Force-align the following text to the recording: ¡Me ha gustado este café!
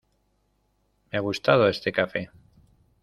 ¡Me 1.11 1.19
ha 1.19 1.21
gustado 1.21 1.67
este 1.67 1.91
café! 1.91 2.31